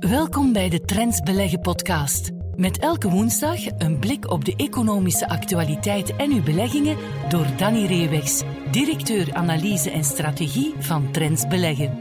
[0.00, 2.30] Welkom bij de Trends Beleggen podcast.
[2.56, 6.96] Met elke woensdag een blik op de economische actualiteit en uw beleggingen
[7.28, 11.98] door Danny Reewegs, directeur analyse en strategie van Trends Beleggen.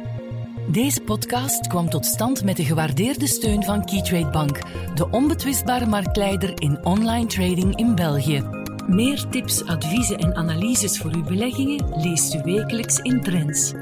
[0.71, 4.59] Deze podcast kwam tot stand met de gewaardeerde steun van Keytrade Bank,
[4.95, 8.43] de onbetwistbare marktleider in online trading in België.
[8.87, 13.73] Meer tips, adviezen en analyses voor uw beleggingen leest u wekelijks in Trends.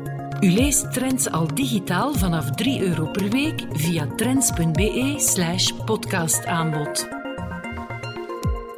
[0.42, 7.08] U leest Trends al digitaal vanaf 3 euro per week via trends.be slash podcastaanbod.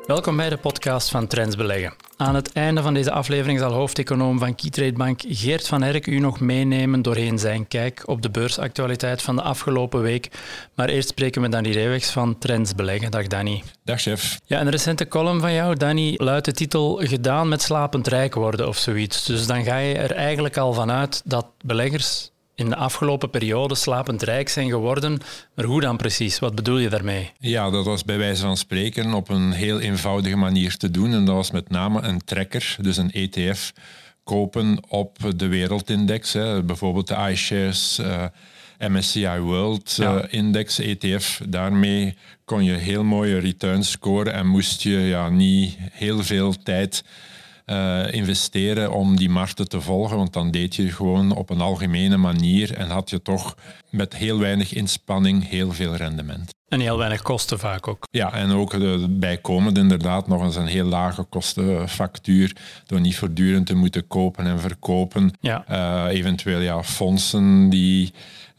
[0.05, 1.94] Welkom bij de podcast van Trends Beleggen.
[2.17, 6.20] Aan het einde van deze aflevering zal hoofdeconoom van Keytrade Bank Geert van Herk u
[6.20, 10.30] nog meenemen doorheen zijn kijk op de beursactualiteit van de afgelopen week.
[10.76, 13.12] Maar eerst spreken we Danny Reewegs van Trends Beleggen.
[13.12, 13.63] Dag Danny.
[13.84, 14.39] Dag chef.
[14.45, 18.67] Ja, een recente column van jou, Danny, luidt de titel Gedaan met slapend rijk worden
[18.67, 19.25] of zoiets.
[19.25, 24.21] Dus dan ga je er eigenlijk al vanuit dat beleggers in de afgelopen periode slapend
[24.21, 25.20] rijk zijn geworden.
[25.55, 26.39] Maar hoe dan precies?
[26.39, 27.31] Wat bedoel je daarmee?
[27.39, 31.13] Ja, dat was bij wijze van spreken op een heel eenvoudige manier te doen.
[31.13, 33.73] En dat was met name een trekker, dus een ETF,
[34.23, 36.33] kopen op de wereldindex.
[36.33, 36.63] Hè.
[36.63, 38.23] Bijvoorbeeld de iShares uh,
[38.80, 41.41] MSCI World uh, Index ETF.
[41.47, 47.03] Daarmee kon je heel mooie returns scoren en moest je ja, niet heel veel tijd
[47.66, 50.17] uh, investeren om die markten te volgen.
[50.17, 53.58] Want dan deed je gewoon op een algemene manier en had je toch
[53.89, 56.53] met heel weinig inspanning heel veel rendement.
[56.73, 58.07] En heel weinig kosten vaak ook.
[58.11, 63.66] Ja, en ook de, bijkomend inderdaad nog eens een heel lage kostenfactuur door niet voortdurend
[63.66, 65.31] te moeten kopen en verkopen.
[65.39, 65.66] Ja.
[65.71, 68.13] Uh, eventueel ja, fondsen die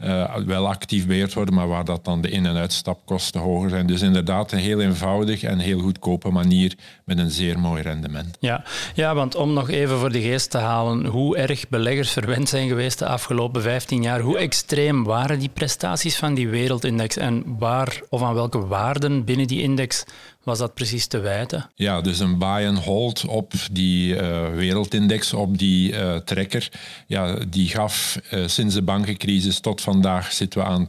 [0.04, 3.86] uh, wel actief beheerd worden, maar waar dat dan de in- en uitstapkosten hoger zijn.
[3.86, 8.36] Dus inderdaad een heel eenvoudig en heel goedkope manier met een zeer mooi rendement.
[8.40, 8.64] Ja.
[8.94, 12.68] ja, want om nog even voor de geest te halen hoe erg beleggers verwend zijn
[12.68, 18.00] geweest de afgelopen 15 jaar, hoe extreem waren die prestaties van die wereldindex en waar
[18.08, 20.05] of aan welke waarden binnen die index
[20.42, 21.70] was dat precies te wijten?
[21.74, 26.69] Ja, dus een buy and hold op die uh, wereldindex, op die uh, trekker.
[27.06, 30.87] Ja, die gaf uh, sinds de bankencrisis tot vandaag zitten we aan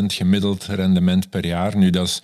[0.00, 1.76] 12,5% gemiddeld rendement per jaar.
[1.76, 2.22] Nu, dat is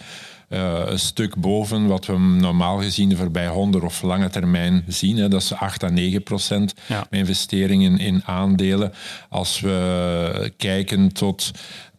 [0.49, 5.17] uh, een stuk boven wat we normaal gezien de voorbij 100 of lange termijn zien.
[5.17, 5.29] Hè.
[5.29, 7.07] Dat is 8 à 9 procent ja.
[7.11, 8.93] investeringen in aandelen.
[9.29, 11.51] Als we kijken tot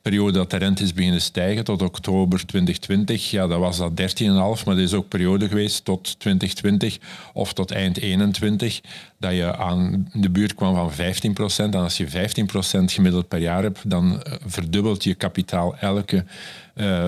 [0.05, 3.95] periode dat de rente is beginnen stijgen tot oktober 2020, ja, dat was dat 13,5,
[4.35, 6.97] maar dat is ook periode geweest tot 2020
[7.33, 8.81] of tot eind 21,
[9.19, 11.73] dat je aan de buurt kwam van 15 procent.
[11.73, 16.25] En als je 15 procent gemiddeld per jaar hebt, dan verdubbelt je kapitaal elke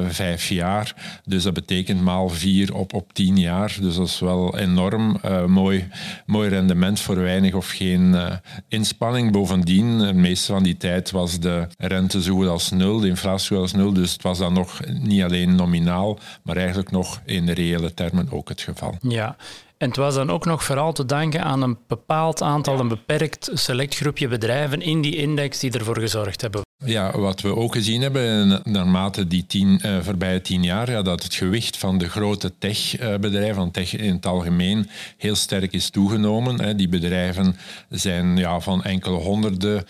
[0.07, 1.19] vijf jaar.
[1.25, 3.77] Dus dat betekent maal vier op, op tien jaar.
[3.81, 5.87] Dus dat is wel enorm uh, mooi,
[6.25, 8.31] mooi rendement voor weinig of geen uh,
[8.67, 9.31] inspanning.
[9.31, 13.45] Bovendien, de meeste van die tijd was de rente zo goed als nul, de inflatie
[13.47, 13.93] zo goed als nul.
[13.93, 18.49] Dus het was dan nog niet alleen nominaal, maar eigenlijk nog in reële termen ook
[18.49, 18.95] het geval.
[19.01, 19.35] Ja,
[19.77, 23.49] en het was dan ook nog vooral te danken aan een bepaald aantal, een beperkt
[23.53, 26.61] select groepje bedrijven in die index die ervoor gezorgd hebben.
[26.85, 31.23] Ja, wat we ook gezien hebben naarmate die tien, uh, voorbije tien jaar, ja, dat
[31.23, 36.61] het gewicht van de grote techbedrijven, van tech in het algemeen, heel sterk is toegenomen.
[36.61, 36.75] Hè.
[36.75, 37.55] Die bedrijven
[37.89, 39.85] zijn ja, van enkele honderden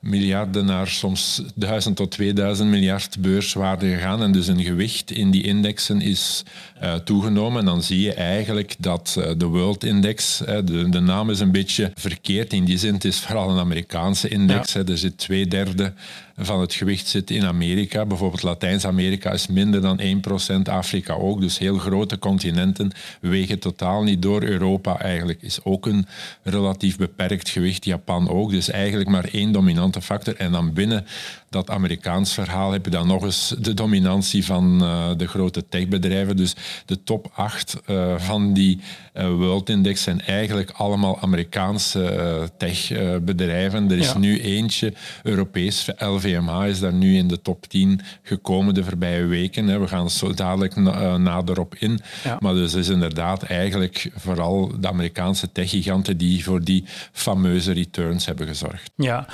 [0.00, 4.22] miljarden naar soms duizend tot 2000 miljard beurswaarde gegaan.
[4.22, 6.42] En dus een gewicht in die indexen is
[6.82, 7.58] uh, toegenomen.
[7.58, 11.52] En dan zie je eigenlijk dat uh, de World Index, de, de, naam is een
[11.52, 14.72] beetje verkeerd in die zin, het is vooral een Amerikaanse index.
[14.72, 14.84] Ja.
[14.84, 15.92] Er zit twee derde
[16.36, 18.06] van het gewicht zit in Amerika.
[18.06, 21.40] Bijvoorbeeld Latijns-Amerika is minder dan 1%, Afrika ook.
[21.40, 24.42] Dus heel grote continenten wegen totaal niet door.
[24.42, 26.06] Europa eigenlijk is ook een
[26.42, 28.50] relatief beperkt gewicht, Japan ook.
[28.50, 30.36] Dus eigenlijk maar één dominante factor.
[30.36, 31.06] En dan binnen
[31.50, 36.36] dat Amerikaans verhaal heb je dan nog eens de dominantie van uh, de grote techbedrijven.
[36.36, 36.54] Dus
[36.86, 38.80] de top 8 uh, van die
[39.14, 43.90] uh, World Index zijn eigenlijk allemaal Amerikaanse techbedrijven.
[43.90, 44.18] er is ja.
[44.18, 49.80] nu eentje, Europees, LVMH is daar nu in de top 10 gekomen de voorbije weken.
[49.80, 52.00] We gaan zo dadelijk na, nader op in.
[52.24, 52.36] Ja.
[52.40, 58.46] Maar dus is inderdaad eigenlijk vooral de Amerikaanse techgiganten die voor die fameuze returns hebben
[58.46, 58.90] gezorgd.
[58.94, 59.26] Ja.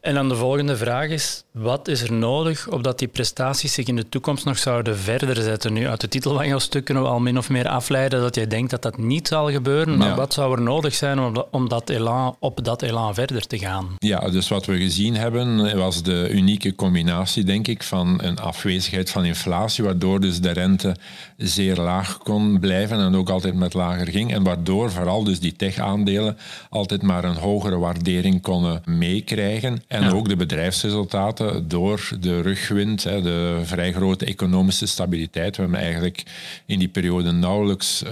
[0.00, 3.96] En dan de volgende vraag is, wat is er nodig opdat die prestaties zich in
[3.96, 5.72] de toekomst nog zouden verder zetten?
[5.72, 8.34] Nu, uit de titel van jouw stuk kunnen we al min of meer afleiden dat
[8.34, 10.14] jij denkt dat dat niet zal gebeuren, maar Ja.
[10.14, 13.58] wat zou er nodig zijn om, dat- om dat elan, op dat elan verder te
[13.58, 13.86] gaan?
[13.98, 19.10] Ja, dus wat we gezien hebben was de unieke combinatie, denk ik, van een afwezigheid
[19.10, 20.96] van inflatie, waardoor dus de rente
[21.36, 24.32] zeer laag kon blijven en ook altijd met lager ging.
[24.32, 26.36] En waardoor vooral dus die tech-aandelen
[26.70, 29.82] altijd maar een hogere waardering konden meekrijgen.
[29.90, 35.56] En ook de bedrijfsresultaten door de rugwind, hè, de vrij grote economische stabiliteit.
[35.56, 36.22] We hebben eigenlijk
[36.66, 38.10] in die periode nauwelijks uh,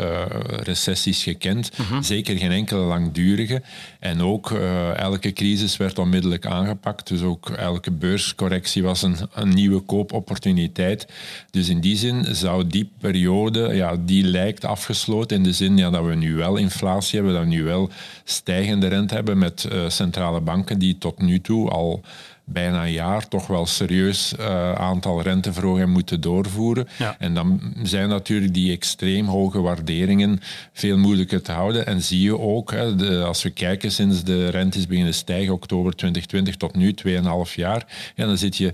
[0.49, 1.71] recessies gekend.
[1.79, 2.03] Mhm.
[2.03, 3.63] Zeker geen enkele langdurige.
[3.99, 7.09] En ook uh, elke crisis werd onmiddellijk aangepakt.
[7.09, 11.07] Dus ook elke beurscorrectie was een, een nieuwe koopopportuniteit.
[11.51, 15.91] Dus in die zin zou die periode, ja, die lijkt afgesloten in de zin ja,
[15.91, 17.91] dat we nu wel inflatie hebben, dat we nu wel
[18.25, 22.03] stijgende rente hebben met uh, centrale banken die tot nu toe al
[22.44, 26.88] bijna een jaar toch wel serieus uh, aantal renteverhogingen moeten doorvoeren.
[27.19, 30.41] En dan zijn natuurlijk die extreem hoge waarderingen
[30.73, 31.87] veel moeilijker te houden.
[31.87, 35.97] En zie je ook, hè, de, als we kijken sinds de rentes beginnen stijgen, oktober
[35.97, 38.73] 2020 tot nu, 2,5 jaar, ja, dan zit je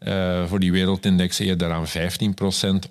[0.00, 1.90] uh, voor die wereldindex eerder aan 15%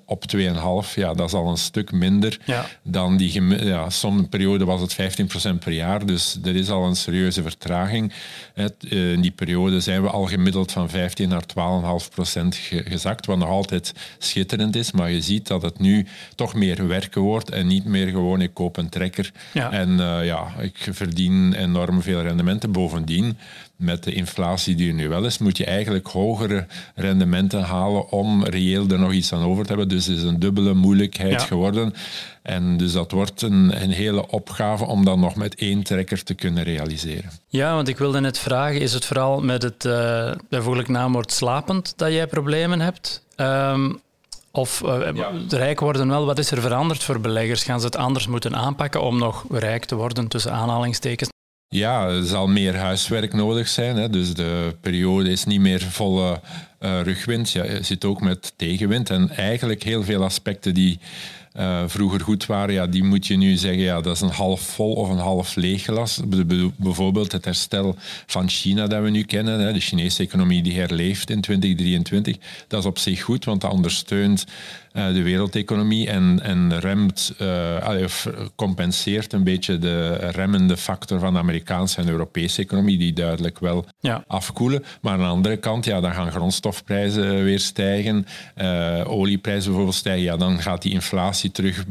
[0.05, 0.93] op 2,5.
[0.95, 2.39] Ja, dat is al een stuk minder
[2.83, 3.41] dan die...
[3.65, 5.21] Ja, sommige periode was het
[5.53, 8.13] 15% per jaar, dus er is al een serieuze vertraging.
[8.53, 8.65] Eh,
[9.13, 12.47] in die periode zijn we al gemiddeld van 15 naar 12,5%
[12.85, 17.21] gezakt, wat nog altijd schitterend is, maar je ziet dat het nu toch meer werken
[17.21, 22.01] wordt en niet meer gewoon ik koop een trekker en uh, ja, ik verdien enorm
[22.01, 22.71] veel rendementen.
[22.71, 23.37] Bovendien,
[23.75, 26.65] met de inflatie die er nu wel is, moet je eigenlijk hogere
[26.95, 29.87] rendementen halen om reëel er nog iets aan over te hebben.
[29.87, 31.93] Dus het is een dubbele moeilijkheid geworden.
[32.41, 36.33] En dus dat wordt een, een hele opgave om dan nog met één trekker te
[36.33, 37.31] kunnen realiseren.
[37.47, 41.93] Ja, want ik wilde net vragen, is het vooral met het uh, bijvoorbeeld naamwoord slapend
[41.95, 43.23] dat jij problemen hebt?
[43.35, 44.01] Um,
[44.51, 45.09] of uh,
[45.49, 47.63] rijk worden wel, wat is er veranderd voor beleggers?
[47.63, 51.31] Gaan ze het anders moeten aanpakken om nog rijk te worden, tussen aanhalingstekens?
[51.73, 53.95] Ja, er zal meer huiswerk nodig zijn.
[53.95, 54.09] Hè.
[54.09, 56.39] Dus de periode is niet meer volle
[56.79, 57.51] uh, rugwind.
[57.51, 59.09] Ja, je zit ook met tegenwind.
[59.09, 60.99] En eigenlijk heel veel aspecten die
[61.59, 64.61] uh, vroeger goed waren, ja, die moet je nu zeggen, ja, dat is een half
[64.61, 66.21] vol of een half leeg glas.
[66.75, 71.29] Bijvoorbeeld het herstel van China dat we nu kennen, hè, de Chinese economie die herleeft
[71.29, 72.37] in 2023,
[72.67, 74.45] dat is op zich goed, want dat ondersteunt
[74.93, 81.39] de wereldeconomie en, en remt, uh, of compenseert een beetje de remmende factor van de
[81.39, 84.23] Amerikaanse en Europese economie, die duidelijk wel ja.
[84.27, 84.83] afkoelen.
[85.01, 88.25] Maar aan de andere kant, ja, dan gaan grondstofprijzen weer stijgen,
[89.05, 91.83] olieprijzen bijvoorbeeld stijgen, ja, dan gaat die inflatie terug,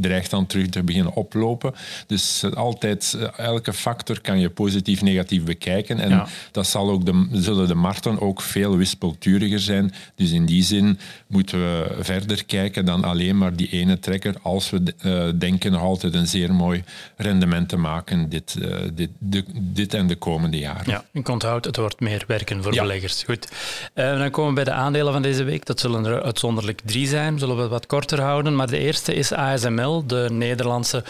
[0.00, 1.74] dreigt dan terug te beginnen oplopen.
[2.06, 5.98] Dus eh, altijd, eh, elke factor kan je positief, negatief bekijken.
[5.98, 9.92] En dat zal ook de, zullen de markten ook veel wispelturiger zijn.
[10.14, 14.34] Dus in die zin moeten we verder kijken dan alleen maar die ene trekker.
[14.42, 16.84] Als we uh, denken nog altijd een zeer mooi
[17.16, 20.90] rendement te maken dit, uh, dit, de, dit en de komende jaren.
[20.90, 23.22] Ja, ik onthoud, het wordt meer werken voor beleggers.
[23.22, 23.48] Goed.
[23.94, 25.66] Uh, dan komen we bij de aandelen van deze week.
[25.66, 27.38] Dat zullen er uitzonderlijk drie zijn.
[27.38, 28.56] Zullen we wat korter houden.
[28.56, 31.04] Maar de eerste is ASML, de Nederlandse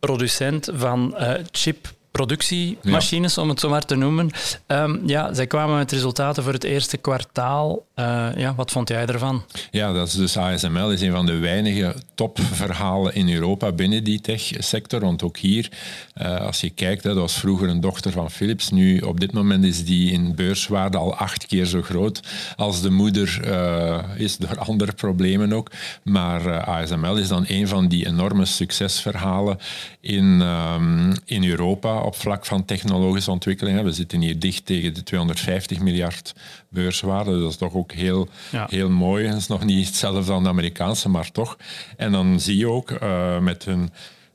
[0.00, 1.14] producent van
[1.50, 4.30] chip productiemachines, om het zo maar te noemen.
[4.66, 7.86] Um, ja, zij kwamen met resultaten voor het eerste kwartaal.
[7.96, 9.44] Uh, ja, wat vond jij ervan?
[9.70, 14.20] Ja, dat is dus ASML is een van de weinige topverhalen in Europa binnen die
[14.20, 15.00] techsector.
[15.00, 15.70] Want ook hier,
[16.22, 18.70] uh, als je kijkt, dat was vroeger een dochter van Philips.
[18.70, 22.20] Nu, op dit moment is die in beurswaarde al acht keer zo groot
[22.56, 25.70] als de moeder uh, is door andere problemen ook.
[26.02, 29.58] Maar ASML is dan een van die enorme succesverhalen
[30.00, 33.84] in, um, in Europa op vlak van technologische ontwikkelingen.
[33.84, 36.34] We zitten hier dicht tegen de 250 miljard
[36.68, 37.40] beurswaarde.
[37.40, 39.26] Dat is toch ook heel, heel mooi.
[39.26, 41.56] Het is nog niet hetzelfde dan de Amerikaanse, maar toch.
[41.96, 43.90] En dan zie je ook uh, met hun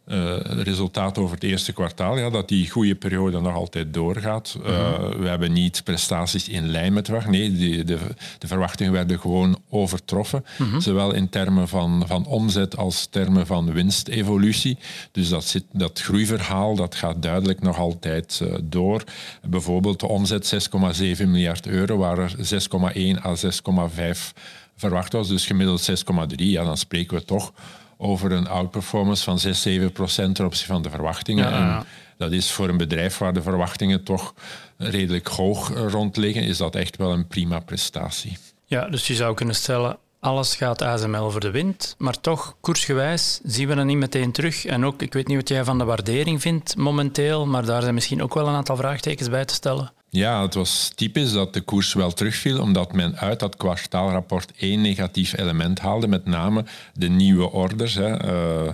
[0.08, 4.58] uh, resultaat over het eerste kwartaal, ja, dat die goede periode nog altijd doorgaat.
[4.60, 4.66] Uh,
[5.10, 7.40] We hebben niet prestaties in lijn met verwachtingen.
[7.40, 8.00] Nee, de, de,
[8.38, 10.46] de, verwachtingen werden gewoon overtroffen.
[10.58, 10.80] Mhm.
[10.80, 14.78] Zowel in termen van, van omzet als termen van winstevolutie.
[15.12, 19.04] Dus dat, zit, dat groeiverhaal dat gaat duidelijk nog altijd uh, door.
[19.48, 20.70] Bijvoorbeeld de omzet
[21.18, 24.42] 6,7 miljard euro, waar er 6,1 à 6,5
[24.76, 25.28] verwacht was.
[25.28, 26.36] Dus gemiddeld 6,3.
[26.36, 27.54] Ja, dan spreken we toch
[27.98, 31.52] over een outperformance van 6, 7 procent ten opzichte van de verwachtingen.
[31.52, 31.86] En
[32.18, 34.34] dat is voor een bedrijf waar de verwachtingen toch
[34.78, 38.38] redelijk hoog rond liggen, is dat echt wel een prima prestatie.
[38.66, 43.40] Ja, dus je zou kunnen stellen, alles gaat ASML voor de wind, maar toch, koersgewijs,
[43.44, 44.66] zien we dat niet meteen terug.
[44.66, 47.94] En ook, ik weet niet wat jij van de waardering vindt momenteel, maar daar zijn
[47.94, 49.92] misschien ook wel een aantal vraagtekens bij te stellen.
[50.16, 54.82] Ja, het was typisch dat de koers wel terugviel, omdat men uit dat kwartaalrapport één
[54.82, 57.94] negatief element haalde, met name de nieuwe orders.
[57.94, 58.26] Hè.
[58.26, 58.72] Uh,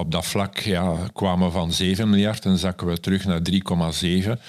[0.00, 3.58] op dat vlak ja, kwamen we van 7 miljard en zakken we terug naar 3,7.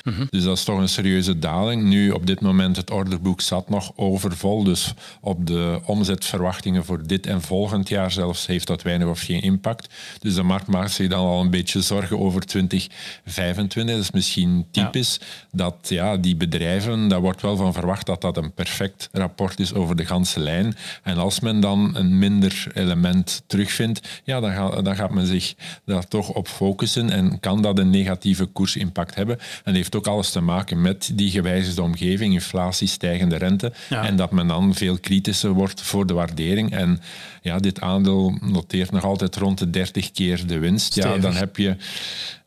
[0.03, 0.25] Mhm.
[0.29, 1.83] Dus dat is toch een serieuze daling.
[1.83, 7.27] Nu, op dit moment, het orderboek zat nog overvol, dus op de omzetverwachtingen voor dit
[7.27, 9.93] en volgend jaar zelfs heeft dat weinig of geen impact.
[10.19, 13.95] Dus de markt maakt zich dan al een beetje zorgen over 2025.
[13.95, 15.19] Dat is misschien typisch
[15.51, 19.60] dat ja, die die bedrijven, daar wordt wel van verwacht dat dat een perfect rapport
[19.60, 20.76] is over de ganse lijn.
[21.04, 25.54] En als men dan een minder element terugvindt, ja, dan, gaat, dan gaat men zich
[25.86, 29.38] daar toch op focussen en kan dat een negatieve koersimpact hebben.
[29.64, 33.74] En heeft ook alles te maken met die gewijzigde omgeving, inflatie, stijgende rente.
[33.90, 36.72] En dat men dan veel kritischer wordt voor de waardering.
[36.72, 37.02] En
[37.42, 40.96] ja, dit aandeel noteert nog altijd rond de 30 keer de winst.
[40.96, 41.76] Ja, dan heb je,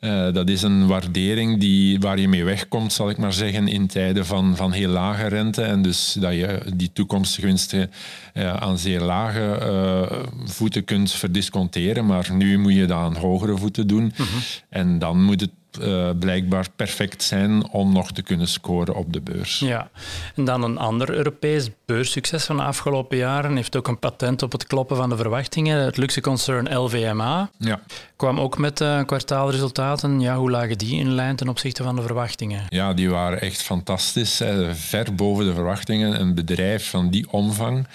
[0.05, 3.87] uh, dat is een waardering die, waar je mee wegkomt, zal ik maar zeggen, in
[3.87, 5.63] tijden van, van heel lage rente.
[5.63, 7.91] En dus dat je die toekomstige winsten
[8.35, 12.07] uh, aan zeer lage uh, voeten kunt verdisconteren.
[12.07, 14.13] Maar nu moet je dat aan hogere voeten doen.
[14.17, 14.25] Mhm.
[14.69, 15.51] En dan moet het
[15.81, 19.59] uh, blijkbaar perfect zijn om nog te kunnen scoren op de beurs.
[19.59, 19.91] Ja,
[20.37, 24.53] en dan een ander Europees beurssucces van de afgelopen jaren heeft ook een patent op
[24.53, 25.85] het kloppen van de verwachtingen.
[25.85, 27.81] Het luxe concern LVMA ja.
[28.17, 30.21] kwam ook met uh, kwartaalresultaten.
[30.21, 32.65] Ja, hoe lagen die in lijn ten opzichte van de verwachtingen?
[32.69, 34.43] Ja, die waren echt fantastisch.
[34.73, 36.21] Ver boven de verwachtingen.
[36.21, 37.87] Een bedrijf van die omvang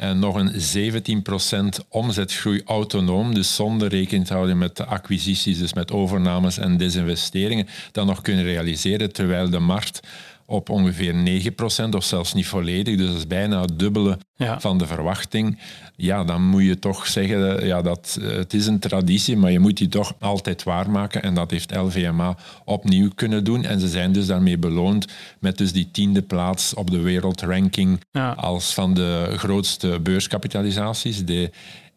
[0.00, 0.52] en nog een
[1.82, 6.76] 17% omzetgroei autonoom, dus zonder rekening te houden met de acquisities, dus met overnames en
[6.76, 10.00] desinvesteringen, dan nog kunnen realiseren, terwijl de markt
[10.50, 11.14] op ongeveer
[11.84, 12.96] 9% of zelfs niet volledig.
[12.96, 14.18] Dus dat is bijna het dubbele
[14.58, 15.58] van de verwachting.
[15.96, 19.58] Ja, dan moet je toch zeggen, ja, dat, eh, het is een traditie, maar je
[19.58, 21.22] moet die toch altijd waarmaken.
[21.22, 23.64] En dat heeft LVMA opnieuw kunnen doen.
[23.64, 25.06] En ze zijn dus daarmee beloond
[25.40, 28.00] met dus die tiende plaats op de wereldranking
[28.36, 31.24] als van de grootste beurskapitalisaties.
[31.24, 31.50] De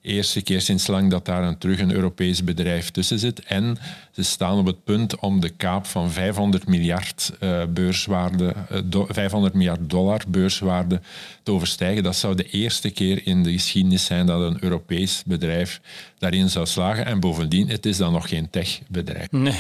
[0.04, 3.40] eerste keer sinds lang dat daar een, terug een Europees bedrijf tussen zit.
[3.40, 3.78] En
[4.12, 9.02] ze staan op het punt om de kaap van 500 miljard, uh, beurswaarde, uh, eh,
[9.08, 11.02] 500 miljard dollar beurswaarde
[11.44, 12.04] te overstijgen.
[12.04, 15.82] Dat zou de eerste keer in de geschiedenis zijn dat een Europees bedrijf
[16.18, 17.06] daarin zou slagen.
[17.06, 19.32] En bovendien, het is dan nog geen techbedrijf.
[19.32, 19.60] Nee,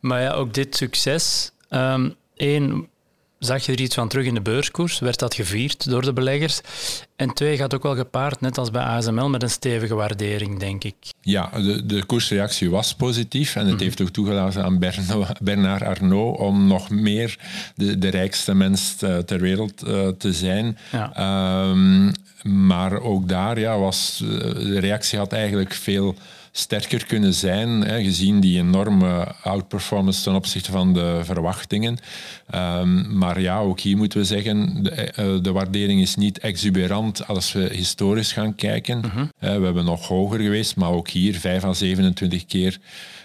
[0.00, 1.50] maar ja, ook dit succes.
[1.70, 2.88] Um, één,
[3.40, 4.98] Zag je er iets van terug in de beurskoers?
[4.98, 6.60] Werd dat gevierd door de beleggers?
[7.16, 10.84] En twee, gaat ook wel gepaard, net als bij ASML, met een stevige waardering, denk
[10.84, 10.94] ik.
[11.20, 13.82] Ja, de, de koersreactie was positief en het mhm.
[13.82, 14.78] heeft ook toegelaten aan
[15.40, 17.38] Bernard Arnault om nog meer
[17.74, 18.94] de, de rijkste mens
[19.26, 20.78] ter wereld uh, te zijn.
[20.92, 21.70] Ja.
[21.70, 26.14] Um, maar ook daar ja, was eh, de reactie had eigenlijk veel
[26.52, 31.98] sterker kunnen zijn, hè, gezien die enorme outperformance ten opzichte van de verwachtingen.
[32.54, 37.26] Um, maar ja, ook hier moeten we zeggen, de, eh, de, waardering is niet exuberant
[37.26, 38.98] als we historisch gaan kijken.
[38.98, 39.18] Mhm.
[39.20, 42.78] uh, we hebben nog hoger geweest, maar ook hier 5 à 27 keer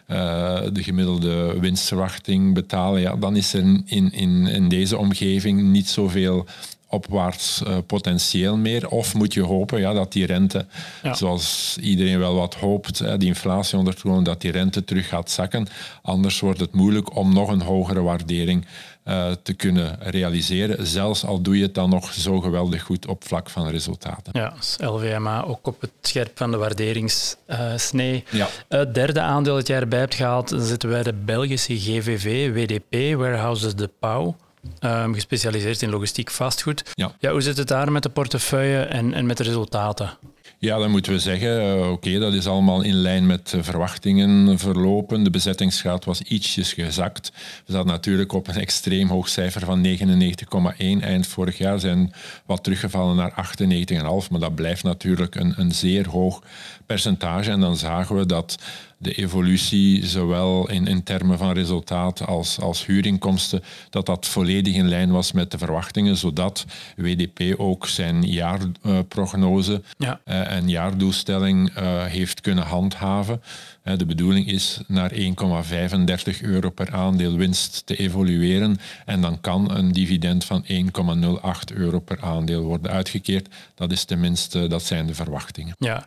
[0.07, 3.01] uh, de gemiddelde winstverwachting betalen.
[3.01, 6.45] Ja, dan is er in, in, in deze omgeving niet zoveel
[6.89, 8.89] opwaarts uh, potentieel meer?
[8.89, 10.65] Of moet je hopen ja, dat die rente,
[11.11, 15.67] zoals iedereen wel wat hoopt, hè, die inflatie onder dat die rente terug gaat zakken.
[16.01, 18.65] Anders wordt het moeilijk om nog een hogere waardering
[19.05, 20.87] uh, te kunnen realiseren.
[20.87, 24.31] Zelfs al doe je het dan nog zo geweldig goed op vlak van resultaten.
[24.31, 28.23] Ja, dus LVMA ook op het scherp van de waarderingssnee.
[28.33, 28.47] Uh, ja.
[28.67, 33.17] Het derde aandeel dat jij erbij hebt gehaald, dan zitten wij de Belgische GVV, WDP,
[33.17, 34.35] Warehouses de Pauw.
[34.79, 36.83] Um, gespecialiseerd in logistiek vastgoed.
[36.93, 37.11] Ja.
[37.19, 37.31] ja.
[37.31, 40.17] hoe zit het daar met de portefeuille en, en met de resultaten?
[40.59, 45.23] Ja, dan moeten we zeggen, uh, oké, dat is allemaal in lijn met verwachtingen verlopen.
[45.23, 47.31] De bezettingsgraad was ietsjes gezakt.
[47.65, 51.79] We zaten natuurlijk op een extreem hoog cijfer van 99,1 eind vorig jaar.
[51.79, 52.13] zijn
[52.45, 56.41] wat teruggevallen naar 98,5, maar dat blijft natuurlijk een, een zeer hoog
[56.85, 57.51] percentage.
[57.51, 58.57] En dan zagen we dat
[58.97, 64.87] de evolutie, zowel in, in termen van resultaat als, als huurinkomsten, dat dat volledig in
[64.87, 70.19] lijn was met de verwachtingen, zodat WDP ook zijn jaarprognose ja.
[70.25, 73.41] uh, en jaardoelstelling uh, heeft kunnen handhaven.
[73.83, 75.17] Uh, de bedoeling is naar 1,35
[76.41, 80.69] euro per aandeel winst te evolueren en dan kan een dividend van 1,08
[81.73, 83.47] euro per aandeel worden uitgekeerd.
[83.75, 85.75] Dat is tenminste, dat zijn de verwachtingen.
[85.77, 86.05] Ja,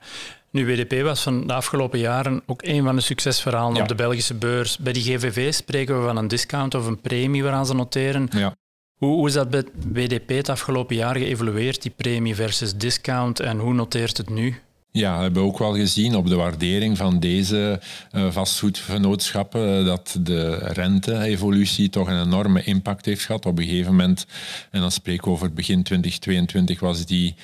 [0.50, 4.35] nu, WDP was van de afgelopen jaren ook een van de succesverhalen op de Belgische
[4.35, 4.78] beurs.
[4.78, 8.28] Bij die GVV spreken we van een discount of een premie waaraan ze noteren.
[8.31, 8.55] Ja.
[8.97, 13.59] Hoe, hoe is dat bij WDP het afgelopen jaar geëvolueerd, die premie versus discount, en
[13.59, 14.61] hoe noteert het nu?
[14.99, 17.81] Ja, we hebben ook wel gezien op de waardering van deze
[18.12, 23.47] uh, vastgoedvernootschappen dat de rente-evolutie toch een enorme impact heeft gehad.
[23.47, 24.26] Op een gegeven moment,
[24.71, 27.35] en dan spreek ik over begin 2022, was die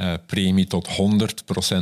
[0.00, 0.92] uh, premie tot 100%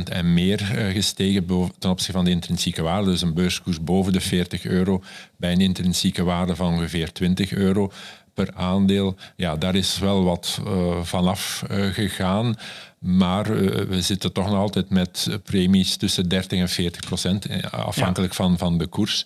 [0.03, 0.59] en meer
[0.93, 1.45] gestegen
[1.79, 3.09] ten opzichte van de intrinsieke waarde.
[3.09, 5.03] Dus een beurskoers boven de 40 euro
[5.37, 7.91] bij een intrinsieke waarde van ongeveer 20 euro
[8.33, 9.15] per aandeel.
[9.35, 10.59] Ja, daar is wel wat
[11.03, 12.55] vanaf gegaan.
[13.03, 13.43] Maar
[13.87, 18.77] we zitten toch nog altijd met premies tussen 30 en 40 procent, afhankelijk van, van
[18.77, 19.25] de koers.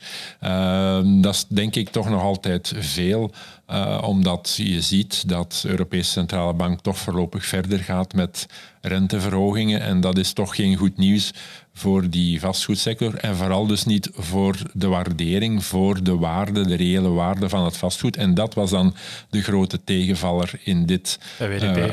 [1.21, 3.31] dat is denk ik toch nog altijd veel.
[3.71, 8.45] Uh, omdat je ziet dat de Europese Centrale Bank toch voorlopig verder gaat met
[8.81, 9.81] renteverhogingen.
[9.81, 11.33] En dat is toch geen goed nieuws
[11.73, 13.15] voor die vastgoedsector.
[13.15, 17.77] En vooral dus niet voor de waardering, voor de waarde, de reële waarde van het
[17.77, 18.17] vastgoed.
[18.17, 18.95] En dat was dan
[19.29, 21.19] de grote tegenvaller in dit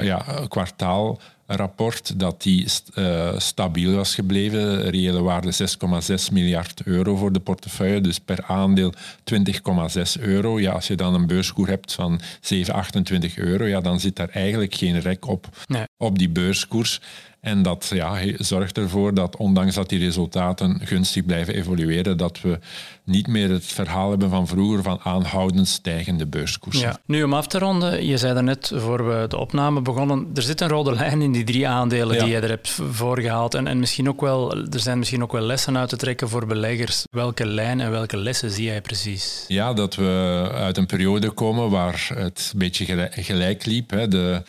[0.00, 4.91] ja, kwartaal rapport dat die uh, stabiel was gebleven.
[4.91, 10.61] Reële waarde 6,6 miljard euro voor de portefeuille, dus per aandeel 20,6 euro.
[10.61, 14.29] Ja, als je dan een beurskoer hebt van 7, 28 euro, ja, dan zit daar
[14.29, 15.49] eigenlijk geen rek op,
[15.97, 17.01] op die beurskoers.
[17.45, 22.59] En dat ja, zorgt ervoor dat, ondanks dat die resultaten gunstig blijven evolueren, dat we
[23.05, 26.89] niet meer het verhaal hebben van vroeger van aanhoudend stijgende beurskoersen.
[26.89, 26.99] Ja.
[27.07, 30.61] Nu, om af te ronden, je zei net voor we de opname begonnen, er zit
[30.61, 33.55] een rode lijn in die drie aandelen die je er hebt voorgehaald.
[33.55, 36.47] En, en misschien ook wel, er zijn misschien ook wel lessen uit te trekken voor
[36.47, 37.05] beleggers.
[37.11, 39.45] Welke lijn en welke lessen zie jij precies?
[39.49, 43.91] Ja, dat we uit een periode komen waar het een beetje gelijk liep.
[43.91, 44.09] Hè.
[44.09, 44.43] De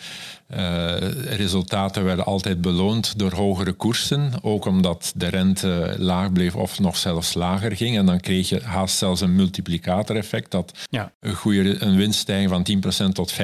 [0.54, 0.96] uh,
[1.38, 6.98] resultaten werden altijd beloond door hogere koersen, ook omdat de rente laag bleef of nog
[6.98, 7.98] zelfs lager ging.
[7.98, 11.12] En dan kreeg je haast zelfs een multiplicatoreffect dat ja.
[11.20, 13.36] een, goede, een winststijging van 10% tot 15%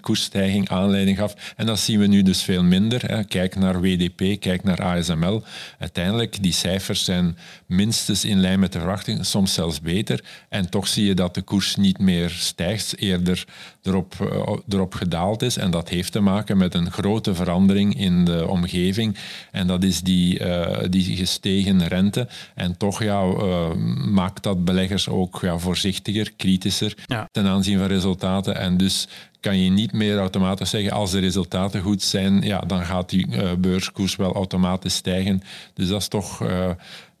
[0.00, 1.34] koersstijging aanleiding gaf.
[1.56, 3.02] En dat zien we nu dus veel minder.
[3.06, 3.24] Hè.
[3.24, 5.42] Kijk naar WDP, kijk naar ASML.
[5.78, 7.36] Uiteindelijk, die cijfers zijn
[7.66, 10.24] minstens in lijn met de verwachting, soms zelfs beter.
[10.48, 13.44] En toch zie je dat de koers niet meer stijgt, eerder
[13.82, 15.56] erop, uh, erop gedaald is.
[15.56, 19.16] En dat heeft te maken met een grote verandering in de omgeving.
[19.50, 22.28] En dat is die, uh, die gestegen rente.
[22.54, 23.74] En toch ja, uh,
[24.10, 26.96] maakt dat beleggers ook ja, voorzichtiger, kritischer
[27.30, 28.56] ten aanzien van resultaten.
[28.56, 29.08] En dus
[29.40, 33.26] kan je niet meer automatisch zeggen als de resultaten goed zijn, ja, dan gaat die
[33.26, 35.42] uh, beurskoers wel automatisch stijgen.
[35.74, 36.42] Dus dat is toch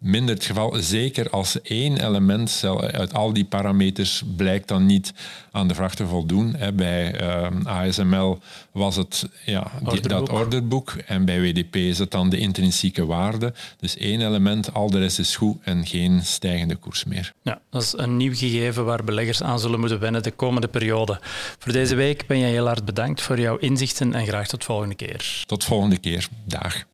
[0.02, 0.74] minder het geval.
[0.78, 5.12] Zeker als één element uit al die parameters blijkt dan niet
[5.50, 6.56] aan de vraag te voldoen.
[6.74, 8.38] Bij eh, ASML
[8.72, 13.52] was het ja, die, dat orderboek en bij WDP is het dan de intrinsieke waarde.
[13.78, 17.32] Dus één element, al de rest is goed en geen stijgende koers meer.
[17.42, 21.20] Ja, dat is een nieuw gegeven waar beleggers aan zullen moeten wennen de komende periode.
[21.58, 24.94] Voor deze week ben je heel hard bedankt voor jouw inzichten en graag tot volgende
[24.94, 25.44] keer.
[25.46, 26.28] Tot volgende keer.
[26.44, 26.84] Dag.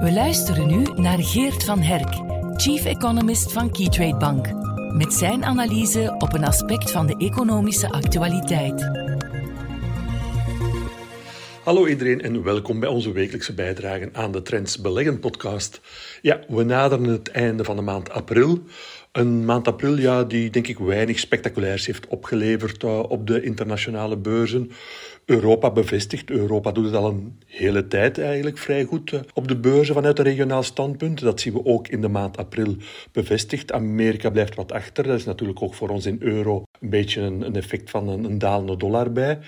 [0.00, 4.46] We luisteren nu naar Geert van Herk, Chief Economist van Keytrade Bank,
[4.92, 8.90] met zijn analyse op een aspect van de economische actualiteit.
[11.64, 15.80] Hallo iedereen en welkom bij onze wekelijkse bijdrage aan de Trends Beleggen podcast.
[16.22, 18.62] Ja, we naderen het einde van de maand april.
[19.12, 24.16] Een maand april ja, die denk ik weinig spectaculairs heeft opgeleverd uh, op de internationale
[24.16, 24.70] beurzen.
[25.28, 26.30] Europa bevestigt.
[26.30, 30.18] Europa doet het al een hele tijd eigenlijk vrij goed uh, op de beurzen vanuit
[30.18, 31.20] een regionaal standpunt.
[31.20, 32.76] Dat zien we ook in de maand april
[33.12, 33.72] bevestigd.
[33.72, 35.04] Amerika blijft wat achter.
[35.04, 38.76] Dat is natuurlijk ook voor ons in euro een beetje een, effect van een, dalende
[38.76, 39.38] dollar bij.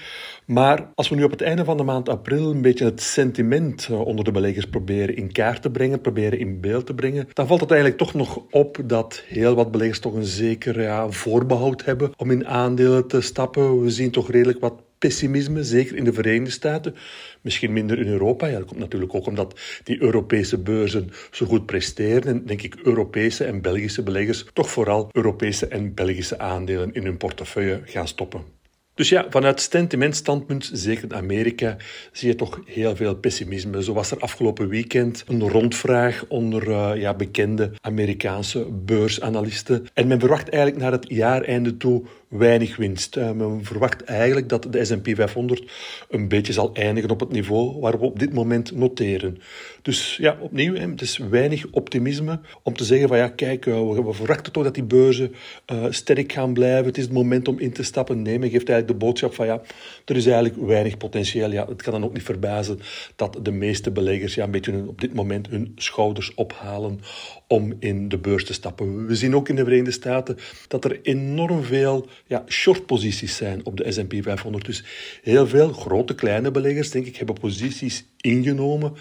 [0.47, 3.89] Maar als we nu op het einde van de maand april een beetje het sentiment
[3.91, 7.47] uh, onder de beleggers proberen in kaart te brengen, proberen in beeld te brengen, dan
[7.47, 11.85] valt het eigenlijk toch nog op dat heel wat beleggers toch een zeker ja, voorbehoud
[11.85, 13.83] hebben om in aandelen te stappen.
[13.83, 16.95] We zien toch redelijk wat pessimisme, zeker in de Verenigde Staten.
[17.41, 18.47] Misschien minder in Europa.
[18.47, 22.23] Ja, dat komt natuurlijk ook omdat die Europese beurzen zo goed presteren.
[22.23, 27.17] En denk ik Europese en Belgische beleggers toch vooral Europese en Belgische aandelen in hun
[27.17, 28.59] portefeuille gaan stoppen.
[29.01, 31.77] Dus ja, vanuit sentimentstandpunt, zeker in Amerika,
[32.13, 33.83] zie je toch heel veel pessimisme.
[33.83, 39.87] Zo was er afgelopen weekend een rondvraag onder uh, ja, bekende Amerikaanse beursanalisten.
[39.95, 43.17] En men verwacht eigenlijk naar het jaareinde toe weinig winst.
[43.17, 45.73] Uh, men verwacht eigenlijk dat de S&P 500
[46.09, 49.39] een beetje zal eindigen op het niveau waar we op dit moment noteren.
[49.83, 54.13] Dus ja, opnieuw, het is weinig optimisme om te zeggen van ja, kijk, uh, we,
[54.13, 55.35] verwachten toch dat die beurzen
[55.73, 56.85] uh, sterk gaan blijven.
[56.85, 58.23] Het is het moment om in te stappen.
[58.23, 59.61] Nee, men geeft eigenlijk de boodschap van ja,
[60.05, 61.51] er is eigenlijk weinig potentieel.
[61.51, 62.81] Ja, het kan dan ook niet verbazen
[63.17, 67.01] dat de meeste beleggers ja, een beetje op dit moment hun schouders ophalen
[67.47, 69.07] om in de beurs te stappen.
[69.07, 70.37] We zien ook in de Verenigde Staten
[70.69, 74.65] dat er enorm veel ja, shortposities zijn op de S&P 500.
[74.65, 74.85] Dus
[75.23, 78.95] heel veel grote, kleine beleggers, denk ik, hebben posities ingenomen,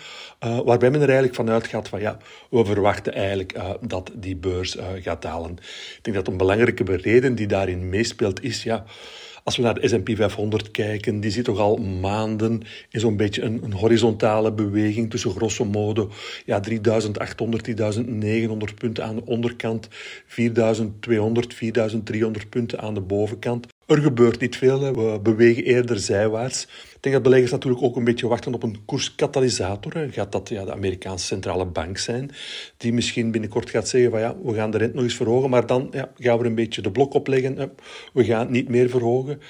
[0.44, 2.18] uh, waarbij men er eigenlijk vanuit gaat van ja,
[2.50, 5.52] we verwachten eigenlijk uh, dat die beurs uh, gaat dalen.
[5.52, 8.86] Ik denk dat een belangrijke reden die daarin meespeelt is ja,
[9.50, 13.42] als we naar de S&P 500 kijken, die zit toch al maanden in zo'n beetje
[13.42, 16.12] een, horizontale beweging tussen grosso modo
[16.46, 19.88] ja, 3800, 3900 punten aan de onderkant,
[20.26, 23.68] 4200, 4300 punten aan de bovenkant.
[23.90, 26.64] Er gebeurt niet veel, we bewegen eerder zijwaarts.
[26.64, 29.92] Ik denk dat beleggers natuurlijk ook een beetje wachten op een koerskatalysator.
[30.12, 32.32] Gaat dat ja, de Amerikaanse centrale bank zijn,
[32.78, 35.66] die misschien binnenkort gaat zeggen van ja, we gaan de rente nog eens verhogen, maar
[35.66, 37.72] dan ja, gaan we een beetje de blok opleggen.
[38.14, 39.42] We gaan het niet meer verhogen.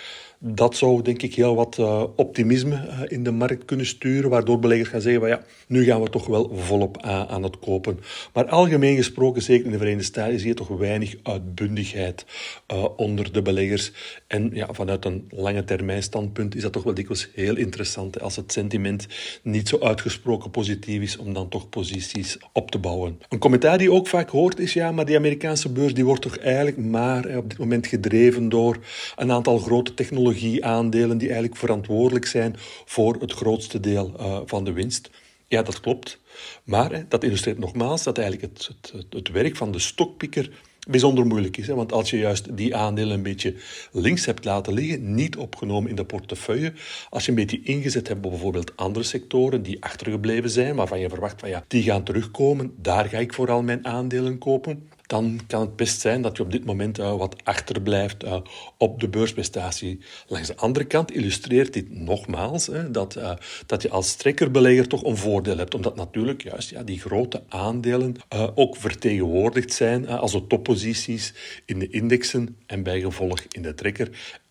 [0.42, 4.60] Dat zou denk ik heel wat uh, optimisme uh, in de markt kunnen sturen, waardoor
[4.60, 8.00] beleggers gaan zeggen van ja, nu gaan we toch wel volop aan, het kopen.
[8.34, 12.26] Maar algemeen gesproken, zeker in de Verenigde Staten, zie je toch weinig uitbundigheid
[12.74, 13.92] uh, onder de beleggers.
[14.28, 18.36] En ja, vanuit een lange termijn standpunt is dat toch wel dikwijls heel interessant als
[18.36, 19.08] het sentiment
[19.44, 23.20] niet zo uitgesproken positief is om dan toch posities op te bouwen.
[23.30, 26.38] Een commentaar die ook vaak hoort is ja, maar die Amerikaanse beurs die wordt toch
[26.38, 28.78] eigenlijk maar op dit moment gedreven door
[29.16, 34.64] een aantal grote technologieën technologieaandelen die eigenlijk verantwoordelijk zijn voor het grootste deel uh, van
[34.64, 35.10] de winst.
[35.48, 36.20] Ja, dat klopt.
[36.64, 40.50] Maar dat illustreert nogmaals dat eigenlijk het, het, het werk van de stokpikker
[40.90, 41.68] bijzonder moeilijk is.
[41.68, 41.76] Hè?
[41.76, 43.56] Want als je juist die aandelen een beetje
[43.92, 46.74] links hebt laten liggen, niet opgenomen in de portefeuille,
[47.10, 51.10] als je een beetje ingezet hebt op bijvoorbeeld andere sectoren die achtergebleven zijn, waarvan je
[51.10, 55.62] verwacht van ja, die gaan terugkomen, daar ga ik vooral mijn aandelen kopen dan kan
[55.62, 58.36] het best zijn dat je op dit moment uh, wat achterblijft uh,
[58.78, 60.00] op de beursprestatie.
[60.28, 63.32] Langs de andere kant illustreert dit nogmaals hè, dat, uh,
[63.66, 68.16] dat je als trekkerbelegger toch een voordeel hebt, omdat natuurlijk juist ja, die grote aandelen
[68.56, 71.34] ook vertegenwoordigd zijn als de topposities
[71.66, 74.10] in de indexen en bijgevolg in de trekker.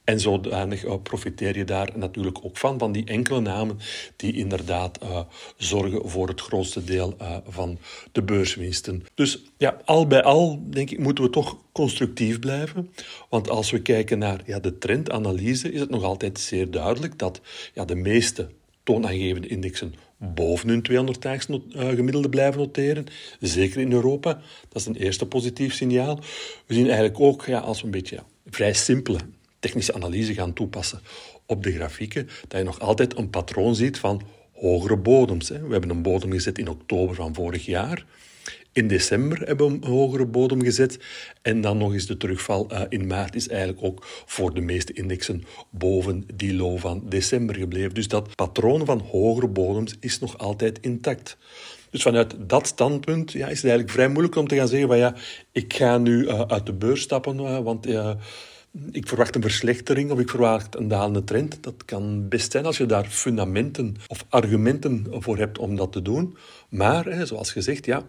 [0.08, 3.78] En zodanig uh, profiteer je daar natuurlijk ook van, van die enkele namen
[4.16, 5.20] die inderdaad uh,
[5.56, 7.78] zorgen voor het grootste deel uh, van
[8.12, 9.04] de beurswinsten.
[9.14, 12.90] Dus ja, al bij al, denk ik, moeten we toch constructief blijven.
[13.28, 17.40] Want als we kijken naar ja, de trendanalyse, is het nog altijd zeer duidelijk dat
[17.74, 18.48] ja, de meeste
[18.82, 23.06] toonaangevende indexen boven hun 200 daags gemiddelde blijven noteren.
[23.40, 24.40] Zeker in Europa.
[24.68, 26.20] Dat is een eerste positief signaal.
[26.66, 29.18] We zien eigenlijk ook, ja, als we een beetje vrij simpele
[29.58, 31.00] technische analyse gaan toepassen
[31.46, 35.48] op de grafieken, dat je nog altijd een patroon ziet van hogere bodems.
[35.48, 38.04] We hebben een bodem gezet in oktober van vorig jaar.
[38.72, 40.98] In december hebben we een hogere bodem gezet.
[41.42, 44.92] En dan nog eens de terugval uh, in maart is eigenlijk ook voor de meeste
[44.92, 47.94] indexen boven die low van december gebleven.
[47.94, 51.36] Dus dat patroon van hogere bodems is nog altijd intact.
[51.90, 54.98] Dus vanuit dat standpunt ja, is het eigenlijk vrij moeilijk om te gaan zeggen van
[54.98, 55.14] ja,
[55.52, 57.86] ik ga nu uh, uit de beurs stappen, uh, want
[58.90, 61.58] ik verwacht een verslechtering of ik verwacht een dalende trend.
[61.60, 66.02] Dat kan best zijn als je daar fundamenten of argumenten voor hebt om dat te
[66.02, 66.36] doen.
[66.68, 68.06] Maar, hè, zoals gezegd, ja,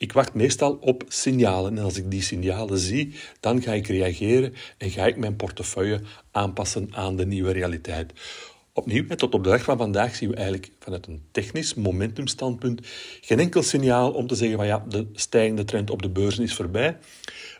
[0.00, 1.78] ik wacht meestal op signalen.
[1.78, 6.00] En als ik die signalen zie, dan ga ik reageren en ga ik mijn portefeuille
[6.30, 8.12] aanpassen aan de nieuwe realiteit.
[8.80, 12.80] Opnieuw, tot op de dag van vandaag zien we eigenlijk vanuit een technisch momentumstandpunt
[13.20, 16.54] geen enkel signaal om te zeggen van ja, de stijgende trend op de beurzen is
[16.54, 16.96] voorbij.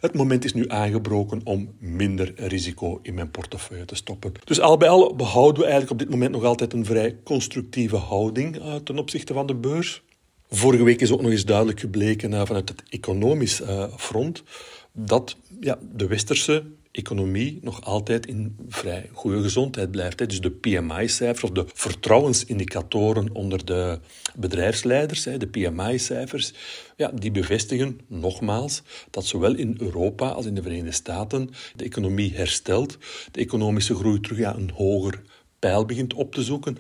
[0.00, 4.32] Het moment is nu aangebroken om minder risico in mijn portefeuille te stoppen.
[4.44, 7.96] Dus al bij al behouden we eigenlijk op dit moment nog altijd een vrij constructieve
[7.96, 10.02] houding uh, ten opzichte van de beurs.
[10.50, 14.42] Vorige week is ook nog eens duidelijk gebleken uh, vanuit het economisch uh, front
[14.92, 20.18] dat ja, de westerse economie nog altijd in vrij goede gezondheid blijft.
[20.18, 23.98] Dus de PMI-cijfers of de vertrouwensindicatoren onder de
[24.34, 26.52] bedrijfsleiders, de PMI-cijfers,
[26.96, 32.34] ja, die bevestigen nogmaals dat zowel in Europa als in de Verenigde Staten de economie
[32.34, 32.98] herstelt,
[33.32, 35.22] de economische groei terug ja, een hoger
[35.60, 36.78] pijl begint op te zoeken.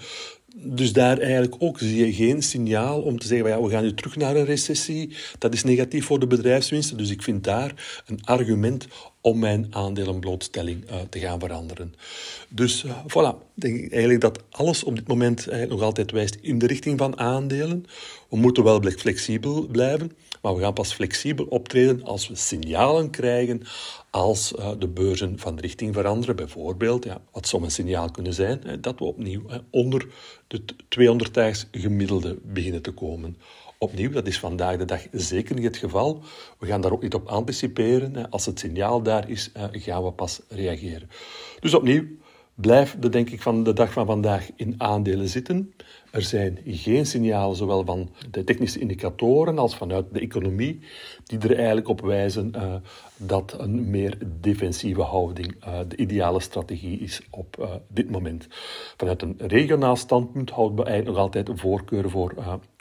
[0.56, 3.94] Dus daar eigenlijk ook zie je geen signaal om te zeggen, ja, we gaan nu
[3.94, 5.16] terug naar een recessie.
[5.38, 6.96] Dat is negatief voor de bedrijfswinsten.
[6.96, 8.86] Dus ik vind daar een argument
[9.20, 11.94] om mijn aandelenblootstelling uh, te gaan veranderen.
[12.48, 16.58] Dus uh, voilà, denk ik eigenlijk dat alles op dit moment nog altijd wijst in
[16.58, 17.86] de richting van aandelen.
[18.28, 23.62] We moeten wel flexibel blijven, maar we gaan pas flexibel optreden als we signalen krijgen
[24.10, 26.36] als de beurzen van richting veranderen.
[26.36, 28.62] Bijvoorbeeld, ja, wat zou een signaal kunnen zijn?
[28.80, 30.06] Dat we opnieuw onder
[30.46, 33.36] de 200 daags gemiddelde beginnen te komen.
[33.82, 36.22] Opnieuw, dat is vandaag de dag zeker niet het geval.
[36.58, 38.30] We gaan daar ook niet op anticiperen.
[38.30, 41.10] Als het signaal daar is, eh, gaan we pas reageren.
[41.60, 42.04] Dus opnieuw,
[42.54, 45.74] blijf de, denk ik, van de dag van vandaag in aandelen zitten.
[46.10, 50.80] Er zijn geen signalen, zowel van de technische indicatoren als vanuit de economie,
[51.24, 52.74] die er eigenlijk op wijzen uh,
[53.16, 58.46] dat een meer defensieve houding uh, de ideale strategie is op uh, dit moment.
[58.96, 62.34] Vanuit een regionaal standpunt houden we eigenlijk nog altijd een voorkeur voor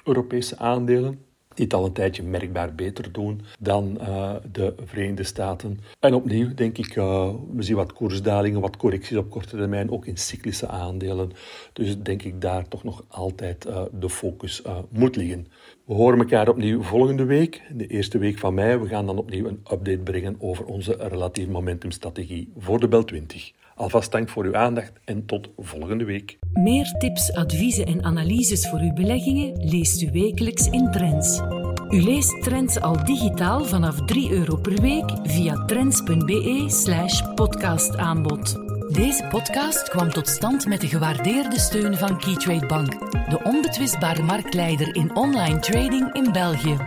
[0.09, 1.19] Europese aandelen
[1.59, 5.79] die het al een tijdje merkbaar beter doen dan uh, de Verenigde Staten.
[5.99, 10.05] En opnieuw denk ik, uh, we zien wat koersdalingen, wat correcties op korte termijn, ook
[10.05, 11.31] in cyclische aandelen.
[11.73, 15.47] Dus denk ik daar toch nog altijd uh, de focus moet liggen.
[15.85, 18.77] We horen elkaar opnieuw volgende week, de eerste week van mei.
[18.77, 23.51] We gaan dan opnieuw een update brengen over onze relatief momentumstrategie voor de Bel 20.
[23.79, 26.37] Alvast dank voor uw aandacht en tot volgende week.
[26.53, 31.41] Meer tips, adviezen en analyses voor uw beleggingen leest u wekelijks in Trends.
[31.89, 38.55] U leest Trends al digitaal vanaf 3 euro per week via trends.be/slash podcastaanbod.
[38.93, 44.95] Deze podcast kwam tot stand met de gewaardeerde steun van Keytrade Bank, de onbetwistbare marktleider
[44.95, 46.77] in online trading in België.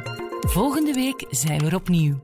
[0.40, 2.20] Volgende week zijn we er opnieuw.